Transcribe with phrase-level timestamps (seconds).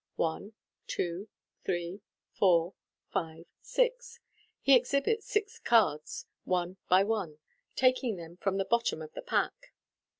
[0.15, 0.53] One,
[0.87, 1.29] two,
[1.63, 2.01] three,
[2.31, 2.73] four,
[3.11, 4.19] five, six."
[4.59, 7.37] (He exhibits six cards one by one,
[7.75, 9.73] taking them from the bottom of the pack.)